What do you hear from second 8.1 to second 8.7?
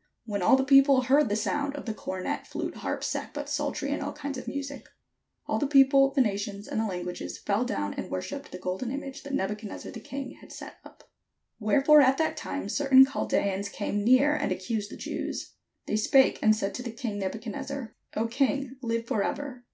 wor shipped the